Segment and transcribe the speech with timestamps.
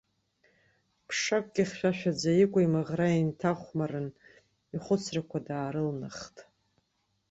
[1.07, 4.07] Ԥшакгьы хьшәашәаӡа икәа-имаӷра инҭахәмарын,
[4.75, 6.37] ихәыцрақәа даарылнахт.